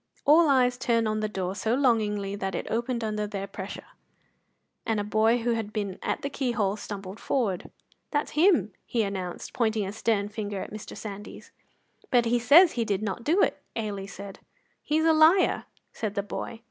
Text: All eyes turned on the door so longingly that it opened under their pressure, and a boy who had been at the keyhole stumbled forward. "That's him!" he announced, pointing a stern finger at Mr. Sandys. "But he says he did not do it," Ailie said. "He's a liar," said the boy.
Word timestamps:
All 0.25 0.49
eyes 0.49 0.79
turned 0.79 1.07
on 1.07 1.19
the 1.19 1.29
door 1.29 1.53
so 1.53 1.75
longingly 1.75 2.35
that 2.35 2.55
it 2.55 2.65
opened 2.71 3.03
under 3.03 3.27
their 3.27 3.45
pressure, 3.45 3.85
and 4.83 4.99
a 4.99 5.03
boy 5.03 5.43
who 5.43 5.51
had 5.51 5.71
been 5.71 5.99
at 6.01 6.23
the 6.23 6.29
keyhole 6.31 6.75
stumbled 6.75 7.19
forward. 7.19 7.69
"That's 8.09 8.31
him!" 8.31 8.71
he 8.87 9.03
announced, 9.03 9.53
pointing 9.53 9.85
a 9.85 9.93
stern 9.93 10.27
finger 10.29 10.59
at 10.59 10.71
Mr. 10.73 10.97
Sandys. 10.97 11.51
"But 12.09 12.25
he 12.25 12.39
says 12.39 12.71
he 12.71 12.83
did 12.83 13.03
not 13.03 13.23
do 13.23 13.43
it," 13.43 13.61
Ailie 13.75 14.07
said. 14.07 14.39
"He's 14.81 15.05
a 15.05 15.13
liar," 15.13 15.65
said 15.93 16.15
the 16.15 16.23
boy. 16.23 16.59